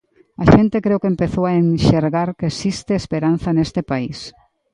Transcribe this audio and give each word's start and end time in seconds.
A 0.43 0.45
xente 0.53 0.83
creo 0.85 1.01
que 1.01 1.11
empezou 1.13 1.43
a 1.47 1.57
enxergar 1.65 2.29
que 2.37 2.49
existe 2.51 2.91
esperanza 2.95 3.49
neste 3.57 3.81
país. 3.91 4.19